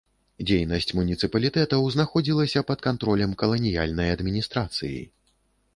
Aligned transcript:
Дзейнасць 0.51 0.93
муніцыпалітэтаў 0.99 1.85
знаходзілася 1.97 2.65
пад 2.73 2.79
кантролем 2.89 3.31
каланіяльнай 3.45 4.09
адміністрацыі. 4.17 4.99